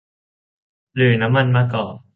[0.95, 1.95] หรือน้ำมันมะกอก